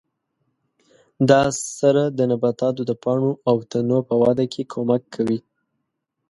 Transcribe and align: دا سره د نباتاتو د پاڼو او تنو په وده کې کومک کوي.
دا 1.29 1.41
سره 1.77 2.03
د 2.17 2.19
نباتاتو 2.31 2.81
د 2.89 2.91
پاڼو 3.03 3.31
او 3.49 3.55
تنو 3.69 3.99
په 4.09 4.15
وده 4.21 4.45
کې 4.53 4.63
کومک 4.73 5.01
کوي. 5.15 5.39